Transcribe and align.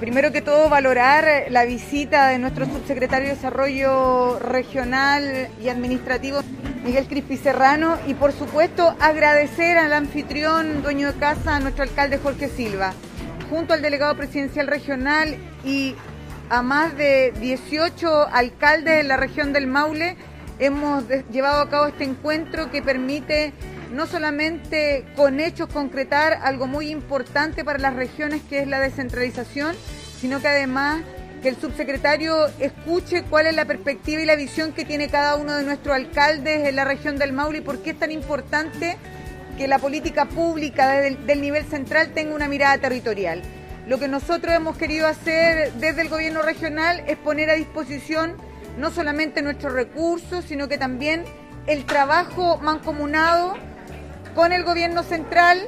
Primero 0.00 0.32
que 0.32 0.40
todo, 0.40 0.70
valorar 0.70 1.28
la 1.50 1.66
visita 1.66 2.28
de 2.28 2.38
nuestro 2.38 2.64
subsecretario 2.64 3.28
de 3.28 3.34
Desarrollo 3.34 4.38
Regional 4.38 5.48
y 5.62 5.68
Administrativo, 5.68 6.40
Miguel 6.82 7.06
Crispi 7.06 7.36
Serrano, 7.36 7.98
y 8.06 8.14
por 8.14 8.32
supuesto 8.32 8.96
agradecer 8.98 9.76
al 9.76 9.92
anfitrión, 9.92 10.82
dueño 10.82 11.12
de 11.12 11.18
casa, 11.18 11.56
a 11.56 11.60
nuestro 11.60 11.82
alcalde 11.82 12.16
Jorge 12.16 12.48
Silva, 12.48 12.94
junto 13.50 13.74
al 13.74 13.82
delegado 13.82 14.16
presidencial 14.16 14.68
regional 14.68 15.36
y 15.66 15.94
a 16.48 16.62
más 16.62 16.96
de 16.96 17.34
18 17.38 18.26
alcaldes 18.32 18.96
de 18.96 19.02
la 19.02 19.18
región 19.18 19.52
del 19.52 19.66
Maule, 19.66 20.16
hemos 20.58 21.04
llevado 21.30 21.60
a 21.60 21.68
cabo 21.68 21.88
este 21.88 22.04
encuentro 22.04 22.70
que 22.70 22.80
permite 22.80 23.52
no 23.90 24.06
solamente 24.06 25.04
con 25.16 25.40
hechos 25.40 25.68
concretar 25.68 26.40
algo 26.42 26.66
muy 26.66 26.90
importante 26.90 27.64
para 27.64 27.78
las 27.78 27.94
regiones 27.94 28.42
que 28.48 28.60
es 28.60 28.68
la 28.68 28.80
descentralización, 28.80 29.74
sino 30.20 30.40
que 30.40 30.48
además 30.48 31.02
que 31.42 31.48
el 31.48 31.56
subsecretario 31.56 32.46
escuche 32.58 33.22
cuál 33.24 33.46
es 33.46 33.56
la 33.56 33.64
perspectiva 33.64 34.20
y 34.20 34.26
la 34.26 34.36
visión 34.36 34.72
que 34.72 34.84
tiene 34.84 35.08
cada 35.08 35.36
uno 35.36 35.56
de 35.56 35.64
nuestros 35.64 35.96
alcaldes 35.96 36.68
en 36.68 36.76
la 36.76 36.84
región 36.84 37.16
del 37.16 37.32
Maule 37.32 37.58
y 37.58 37.62
por 37.62 37.82
qué 37.82 37.90
es 37.90 37.98
tan 37.98 38.12
importante 38.12 38.96
que 39.56 39.66
la 39.66 39.78
política 39.78 40.26
pública 40.26 40.88
desde 40.88 41.08
el, 41.08 41.26
del 41.26 41.40
nivel 41.40 41.64
central 41.64 42.12
tenga 42.12 42.34
una 42.34 42.48
mirada 42.48 42.78
territorial. 42.78 43.42
Lo 43.86 43.98
que 43.98 44.08
nosotros 44.08 44.54
hemos 44.54 44.76
querido 44.76 45.06
hacer 45.06 45.72
desde 45.74 46.02
el 46.02 46.08
gobierno 46.08 46.42
regional 46.42 47.02
es 47.06 47.16
poner 47.16 47.50
a 47.50 47.54
disposición 47.54 48.36
no 48.78 48.90
solamente 48.90 49.42
nuestros 49.42 49.72
recursos, 49.72 50.44
sino 50.44 50.68
que 50.68 50.78
también 50.78 51.24
el 51.66 51.84
trabajo 51.86 52.58
mancomunado 52.58 53.54
con 54.34 54.52
el 54.52 54.64
gobierno 54.64 55.02
central, 55.02 55.66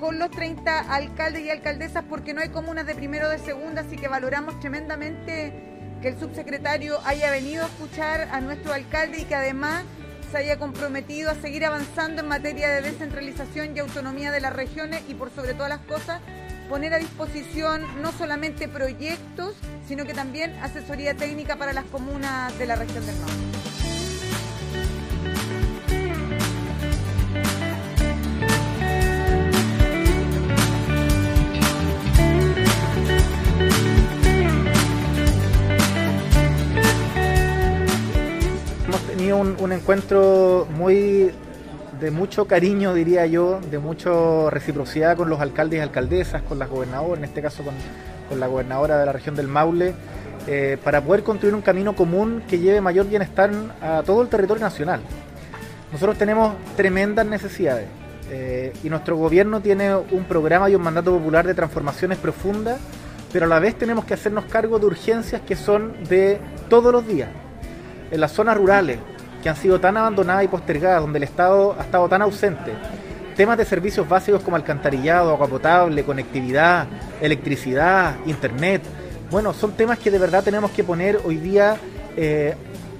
con 0.00 0.18
los 0.18 0.30
30 0.30 0.80
alcaldes 0.80 1.42
y 1.44 1.50
alcaldesas, 1.50 2.04
porque 2.08 2.34
no 2.34 2.40
hay 2.40 2.48
comunas 2.48 2.86
de 2.86 2.94
primero 2.94 3.26
o 3.26 3.30
de 3.30 3.38
segunda, 3.38 3.82
así 3.82 3.96
que 3.96 4.08
valoramos 4.08 4.58
tremendamente 4.60 5.52
que 6.00 6.08
el 6.08 6.18
subsecretario 6.18 6.98
haya 7.04 7.30
venido 7.30 7.64
a 7.64 7.66
escuchar 7.66 8.28
a 8.30 8.40
nuestro 8.40 8.72
alcalde 8.72 9.20
y 9.20 9.24
que 9.24 9.34
además 9.34 9.84
se 10.30 10.38
haya 10.38 10.58
comprometido 10.58 11.30
a 11.30 11.34
seguir 11.34 11.64
avanzando 11.64 12.22
en 12.22 12.28
materia 12.28 12.68
de 12.68 12.82
descentralización 12.82 13.76
y 13.76 13.80
autonomía 13.80 14.30
de 14.30 14.40
las 14.40 14.52
regiones 14.52 15.02
y 15.08 15.14
por 15.14 15.30
sobre 15.30 15.54
todas 15.54 15.70
las 15.70 15.80
cosas 15.80 16.20
poner 16.68 16.94
a 16.94 16.98
disposición 16.98 17.86
no 18.02 18.12
solamente 18.12 18.68
proyectos, 18.68 19.54
sino 19.86 20.04
que 20.04 20.14
también 20.14 20.52
asesoría 20.62 21.14
técnica 21.14 21.56
para 21.56 21.72
las 21.72 21.84
comunas 21.84 22.56
de 22.58 22.66
la 22.66 22.76
región 22.76 23.04
del 23.06 23.18
norte. 23.20 23.63
Tenido 39.02 39.38
un, 39.38 39.72
encuentro 39.72 40.66
muy 40.76 41.30
de 42.00 42.10
mucho 42.10 42.46
cariño, 42.46 42.94
diría 42.94 43.26
yo, 43.26 43.60
de 43.70 43.78
mucha 43.78 44.50
reciprocidad 44.50 45.16
con 45.16 45.30
los 45.30 45.40
alcaldes 45.40 45.78
y 45.78 45.82
alcaldesas, 45.82 46.42
con 46.42 46.58
las 46.58 46.68
gobernadoras, 46.68 47.18
en 47.18 47.24
este 47.24 47.42
caso 47.42 47.62
con, 47.64 47.74
la 48.38 48.46
gobernadora 48.46 48.98
de 48.98 49.06
la 49.06 49.12
región 49.12 49.36
del 49.36 49.46
Maule, 49.46 49.94
eh, 50.46 50.76
para 50.82 51.00
poder 51.00 51.22
construir 51.22 51.54
un 51.54 51.62
camino 51.62 51.94
común 51.94 52.42
que 52.48 52.58
lleve 52.58 52.80
mayor 52.80 53.06
bienestar 53.06 53.50
a 53.80 54.02
todo 54.04 54.22
el 54.22 54.28
territorio 54.28 54.62
nacional. 54.62 55.00
Nosotros 55.92 56.18
tenemos 56.18 56.54
tremendas 56.76 57.26
necesidades 57.26 57.86
eh, 58.30 58.72
y 58.82 58.90
nuestro 58.90 59.16
gobierno 59.16 59.60
tiene 59.60 59.94
un 59.94 60.24
programa 60.24 60.68
y 60.68 60.74
un 60.74 60.82
mandato 60.82 61.16
popular 61.16 61.46
de 61.46 61.54
transformaciones 61.54 62.18
profundas, 62.18 62.80
pero 63.32 63.44
a 63.44 63.48
la 63.48 63.60
vez 63.60 63.76
tenemos 63.76 64.04
que 64.04 64.14
hacernos 64.14 64.46
cargo 64.46 64.78
de 64.78 64.86
urgencias 64.86 65.42
que 65.42 65.54
son 65.54 65.94
de 66.08 66.38
todos 66.68 66.92
los 66.92 67.06
días 67.06 67.28
en 68.10 68.20
las 68.20 68.32
zonas 68.32 68.56
rurales, 68.56 68.98
que 69.42 69.48
han 69.48 69.56
sido 69.56 69.78
tan 69.80 69.96
abandonadas 69.96 70.44
y 70.44 70.48
postergadas, 70.48 71.02
donde 71.02 71.18
el 71.18 71.24
Estado 71.24 71.76
ha 71.78 71.82
estado 71.82 72.08
tan 72.08 72.22
ausente. 72.22 72.72
Temas 73.36 73.58
de 73.58 73.64
servicios 73.64 74.08
básicos 74.08 74.42
como 74.42 74.56
alcantarillado, 74.56 75.32
agua 75.32 75.48
potable, 75.48 76.04
conectividad, 76.04 76.86
electricidad, 77.20 78.14
internet. 78.26 78.82
Bueno, 79.30 79.52
son 79.52 79.72
temas 79.72 79.98
que 79.98 80.10
de 80.10 80.18
verdad 80.18 80.44
tenemos 80.44 80.70
que 80.70 80.84
poner 80.84 81.20
hoy 81.24 81.36
día 81.36 81.76
eh, 82.16 82.54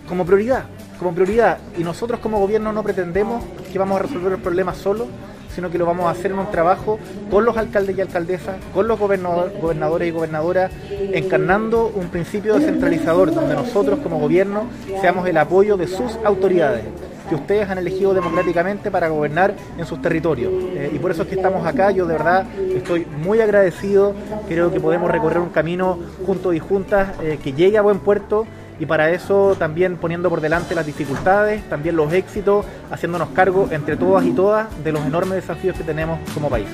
como 0.08 0.26
prioridad, 0.26 0.64
como 0.98 1.14
prioridad. 1.14 1.58
Y 1.78 1.84
nosotros 1.84 2.20
como 2.20 2.38
gobierno 2.40 2.72
no 2.72 2.82
pretendemos 2.82 3.44
que 3.72 3.78
vamos 3.78 3.98
a 3.98 4.02
resolver 4.02 4.32
el 4.32 4.40
problema 4.40 4.74
solo, 4.74 5.06
sino 5.54 5.70
que 5.70 5.78
lo 5.78 5.86
vamos 5.86 6.06
a 6.06 6.10
hacer 6.10 6.32
en 6.32 6.38
un 6.38 6.50
trabajo 6.50 6.98
con 7.30 7.44
los 7.44 7.56
alcaldes 7.56 7.96
y 7.96 8.00
alcaldesas, 8.00 8.56
con 8.72 8.88
los 8.88 8.98
gobernadores 8.98 10.08
y 10.08 10.10
gobernadoras, 10.10 10.72
encarnando 11.12 11.92
un 11.94 12.08
principio 12.08 12.54
descentralizador 12.54 13.32
donde 13.32 13.54
nosotros 13.54 14.00
como 14.00 14.18
gobierno 14.18 14.66
seamos 15.00 15.26
el 15.28 15.36
apoyo 15.36 15.76
de 15.76 15.86
sus 15.86 16.18
autoridades 16.24 16.84
que 17.28 17.34
ustedes 17.34 17.68
han 17.70 17.78
elegido 17.78 18.14
democráticamente 18.14 18.90
para 18.90 19.08
gobernar 19.08 19.54
en 19.78 19.86
sus 19.86 20.00
territorios. 20.02 20.52
Eh, 20.74 20.90
y 20.92 20.98
por 20.98 21.10
eso 21.10 21.22
es 21.22 21.28
que 21.28 21.36
estamos 21.36 21.66
acá. 21.66 21.90
Yo 21.90 22.06
de 22.06 22.12
verdad 22.12 22.44
estoy 22.74 23.06
muy 23.06 23.40
agradecido. 23.40 24.14
Creo 24.48 24.70
que 24.70 24.80
podemos 24.80 25.10
recorrer 25.10 25.38
un 25.38 25.48
camino 25.48 25.98
juntos 26.26 26.54
y 26.54 26.58
juntas 26.58 27.12
eh, 27.22 27.38
que 27.42 27.52
llegue 27.52 27.78
a 27.78 27.82
buen 27.82 28.00
puerto 28.00 28.46
y 28.78 28.86
para 28.86 29.10
eso 29.10 29.54
también 29.58 29.96
poniendo 29.96 30.28
por 30.28 30.40
delante 30.40 30.74
las 30.74 30.86
dificultades, 30.86 31.62
también 31.68 31.96
los 31.96 32.12
éxitos, 32.12 32.64
haciéndonos 32.90 33.28
cargo 33.28 33.68
entre 33.70 33.96
todas 33.96 34.24
y 34.24 34.32
todas 34.32 34.66
de 34.82 34.92
los 34.92 35.04
enormes 35.06 35.36
desafíos 35.36 35.76
que 35.76 35.84
tenemos 35.84 36.18
como 36.34 36.48
país. 36.48 36.68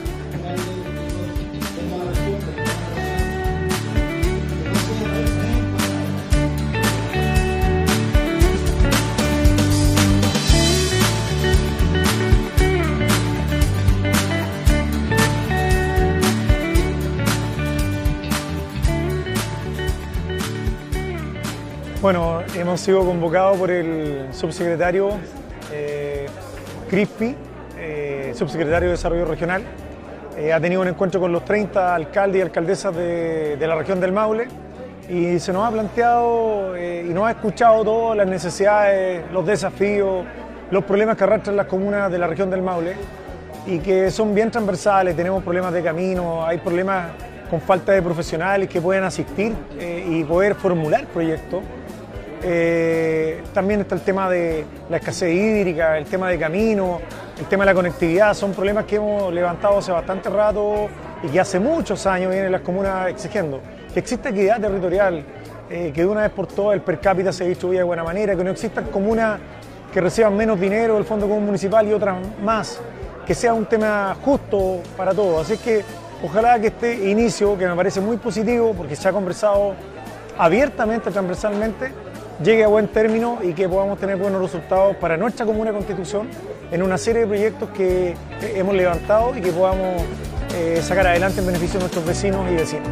Bueno, 22.02 22.42
hemos 22.56 22.80
sido 22.80 23.04
convocados 23.04 23.58
por 23.58 23.70
el 23.70 24.28
subsecretario 24.32 25.10
eh, 25.70 26.24
Crispi, 26.88 27.36
eh, 27.76 28.32
subsecretario 28.34 28.88
de 28.88 28.92
Desarrollo 28.92 29.26
Regional. 29.26 29.62
Eh, 30.38 30.50
ha 30.50 30.58
tenido 30.58 30.80
un 30.80 30.88
encuentro 30.88 31.20
con 31.20 31.30
los 31.30 31.44
30 31.44 31.94
alcaldes 31.94 32.38
y 32.38 32.40
alcaldesas 32.40 32.96
de, 32.96 33.58
la 33.60 33.74
región 33.74 34.00
del 34.00 34.12
Maule 34.12 34.48
y 35.10 35.38
se 35.40 35.52
nos 35.52 35.68
ha 35.68 35.70
planteado 35.70 36.74
y 36.78 37.10
nos 37.10 37.26
ha 37.26 37.32
escuchado 37.32 37.84
todas 37.84 38.16
las 38.16 38.26
necesidades, 38.26 39.30
los 39.30 39.44
desafíos, 39.44 40.24
los 40.70 40.84
problemas 40.84 41.18
que 41.18 41.24
arrastran 41.24 41.54
las 41.54 41.66
comunas 41.66 42.10
de 42.10 42.16
la 42.16 42.26
región 42.26 42.48
del 42.48 42.62
Maule 42.62 42.94
y 43.66 43.78
que 43.78 44.10
son 44.10 44.34
bien 44.34 44.50
transversales. 44.50 45.14
Tenemos 45.14 45.44
problemas 45.44 45.74
de 45.74 45.82
camino, 45.82 46.46
hay 46.46 46.56
problemas 46.56 47.10
con 47.50 47.60
falta 47.60 47.92
de 47.92 48.00
profesionales 48.00 48.70
que 48.70 48.80
pueden 48.80 49.04
asistir 49.04 49.52
y 49.78 50.24
poder 50.24 50.54
formular 50.54 51.04
proyectos. 51.04 51.62
Eh, 52.42 53.42
también 53.52 53.80
está 53.80 53.94
el 53.94 54.00
tema 54.00 54.30
de 54.30 54.64
la 54.88 54.96
escasez 54.96 55.32
hídrica, 55.32 55.98
el 55.98 56.06
tema 56.06 56.30
de 56.30 56.38
camino, 56.38 57.00
el 57.38 57.46
tema 57.46 57.64
de 57.64 57.70
la 57.70 57.74
conectividad, 57.74 58.34
son 58.34 58.52
problemas 58.52 58.84
que 58.86 58.96
hemos 58.96 59.32
levantado 59.32 59.78
hace 59.78 59.92
bastante 59.92 60.30
rato 60.30 60.88
y 61.22 61.28
que 61.28 61.40
hace 61.40 61.58
muchos 61.60 62.06
años 62.06 62.30
vienen 62.30 62.52
las 62.52 62.62
comunas 62.62 63.08
exigiendo. 63.08 63.60
Que 63.92 64.00
exista 64.00 64.30
equidad 64.30 64.60
territorial, 64.60 65.24
eh, 65.68 65.92
que 65.94 66.00
de 66.00 66.06
una 66.06 66.22
vez 66.22 66.30
por 66.30 66.46
todas 66.46 66.74
el 66.74 66.82
per 66.82 66.98
cápita 66.98 67.32
se 67.32 67.46
distribuya 67.46 67.80
de 67.80 67.84
buena 67.84 68.04
manera, 68.04 68.34
que 68.34 68.44
no 68.44 68.50
existan 68.50 68.86
comunas 68.86 69.38
que 69.92 70.00
reciban 70.00 70.36
menos 70.36 70.58
dinero 70.58 70.94
del 70.94 71.04
Fondo 71.04 71.26
Común 71.28 71.46
Municipal 71.46 71.86
y 71.88 71.92
otras 71.92 72.16
más, 72.42 72.80
que 73.26 73.34
sea 73.34 73.52
un 73.52 73.66
tema 73.66 74.16
justo 74.24 74.80
para 74.96 75.12
todos. 75.12 75.44
Así 75.44 75.58
que 75.58 75.84
ojalá 76.22 76.58
que 76.60 76.68
este 76.68 77.10
inicio, 77.10 77.58
que 77.58 77.66
me 77.66 77.74
parece 77.74 78.00
muy 78.00 78.16
positivo 78.16 78.72
porque 78.72 78.96
se 78.96 79.08
ha 79.08 79.12
conversado 79.12 79.74
abiertamente, 80.38 81.10
transversalmente, 81.10 81.92
llegue 82.42 82.64
a 82.64 82.68
buen 82.68 82.88
término 82.88 83.38
y 83.42 83.52
que 83.52 83.68
podamos 83.68 83.98
tener 83.98 84.16
buenos 84.16 84.40
resultados 84.40 84.96
para 84.96 85.16
nuestra 85.16 85.44
comuna 85.46 85.72
constitución 85.72 86.28
en 86.70 86.82
una 86.82 86.96
serie 86.98 87.22
de 87.22 87.26
proyectos 87.26 87.70
que 87.70 88.14
hemos 88.40 88.74
levantado 88.74 89.36
y 89.36 89.40
que 89.40 89.52
podamos 89.52 90.02
eh, 90.54 90.80
sacar 90.82 91.06
adelante 91.06 91.40
en 91.40 91.46
beneficio 91.46 91.74
de 91.74 91.80
nuestros 91.80 92.04
vecinos 92.04 92.50
y 92.50 92.54
vecinas. 92.54 92.88